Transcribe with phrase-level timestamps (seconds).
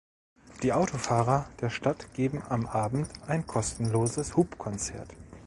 [0.63, 5.09] Die Autofahrer der Stadt geben am Abend ein kostenloses Hupkonzert.